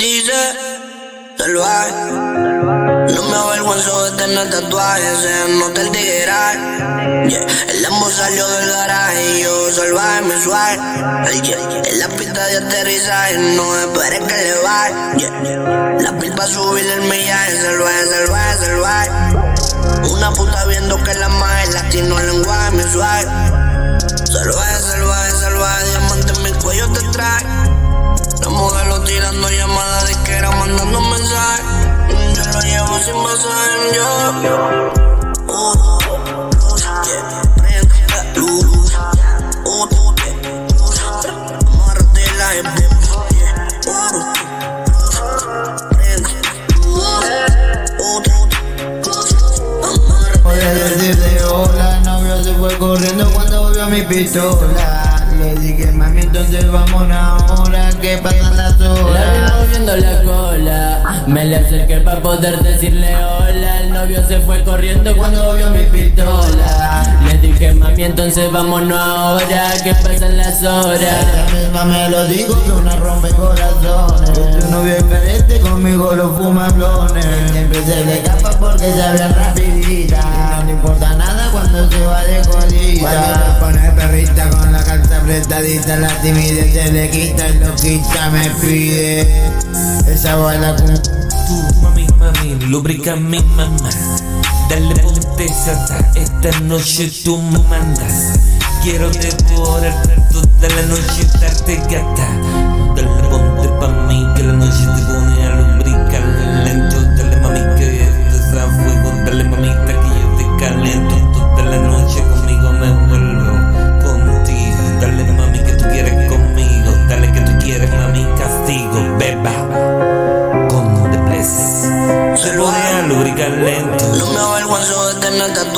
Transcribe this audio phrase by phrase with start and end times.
[0.00, 0.32] Dice,
[1.36, 1.90] salvaje.
[2.12, 7.28] No me avergüenzo de tener tatuajes, se nota el tigueral.
[7.28, 7.44] Yeah.
[7.68, 10.78] El Lambo salió del garaje y yo salvaje me suave.
[11.42, 11.82] Yeah.
[11.84, 15.18] En la pista de aterrizaje, no esperes que le baje.
[15.18, 15.96] Yeah.
[16.00, 19.10] La pil para subir el millaje, salvaje, salvaje, salvaje.
[20.12, 22.84] Una puta viendo que la magia latino lenguaje me
[33.38, 34.08] masaje, yo.
[36.66, 38.92] Luz, yeah, prende la luz.
[50.58, 55.26] La decirle hola, novio se fue corriendo cuando volvió mi pistola.
[55.38, 59.52] Le dije, mami, entonces vamos ahora que pasan las La horas.
[59.60, 63.80] moviendo la cola, me le acerqué para poder decirle hola.
[63.80, 67.02] El novio se fue corriendo cuando vio mi pistola.
[67.26, 71.00] Le dije, mami, entonces vámonos ahora, que pasan las horas.
[71.00, 74.32] Ella misma me lo dijo que una rompe corazones.
[74.32, 77.26] Tu novio es diferente, conmigo lo fuma blones.
[77.52, 80.56] Siempre se le escapa porque se ve rapidita.
[80.58, 83.58] No le importa nada cuando se va de colita.
[84.18, 89.20] Perrita con la carta apretadita, la timidez se le quita y lo quita me pide.
[90.08, 90.92] Esa baila con
[91.46, 93.90] Tú, mami, mami, lubrica mi mamá.
[94.68, 94.96] Dale
[95.36, 98.40] pesada, esta noche tú me mandas.
[98.82, 102.77] Quiero devorarte toda la noche, darte gata.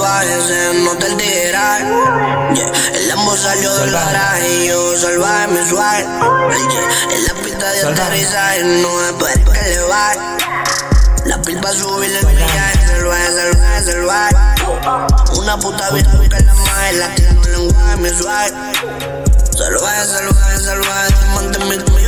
[0.00, 2.54] Tatuajes, se nota el tigueral.
[2.54, 2.72] Yeah.
[2.94, 5.98] El Lambo salió del garaje y yo salvaje me suave.
[5.98, 7.16] Yeah.
[7.16, 10.18] En la pista de aterrizaje, no esperes que le baje.
[11.26, 14.36] La pa' subir el millaje, salvaje, salvaje, salvaje.
[15.36, 18.50] Una puta vida que la magia, latino lenguaje me suave.
[19.56, 21.99] Salvaje, salvaje, salvaje, diamante en mi